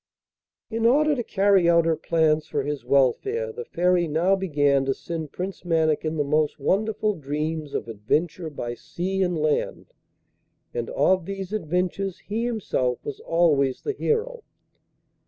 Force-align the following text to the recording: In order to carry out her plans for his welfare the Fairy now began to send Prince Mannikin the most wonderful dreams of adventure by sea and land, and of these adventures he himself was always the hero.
In 0.71 0.87
order 0.87 1.13
to 1.15 1.23
carry 1.23 1.69
out 1.69 1.85
her 1.85 1.95
plans 1.95 2.47
for 2.47 2.63
his 2.63 2.83
welfare 2.83 3.51
the 3.51 3.63
Fairy 3.65 4.07
now 4.07 4.35
began 4.35 4.83
to 4.85 4.95
send 4.95 5.31
Prince 5.31 5.63
Mannikin 5.63 6.17
the 6.17 6.23
most 6.23 6.59
wonderful 6.59 7.13
dreams 7.13 7.75
of 7.75 7.87
adventure 7.87 8.49
by 8.49 8.73
sea 8.73 9.21
and 9.21 9.37
land, 9.37 9.93
and 10.73 10.89
of 10.89 11.25
these 11.27 11.53
adventures 11.53 12.17
he 12.17 12.45
himself 12.45 12.97
was 13.05 13.19
always 13.19 13.83
the 13.83 13.93
hero. 13.93 14.41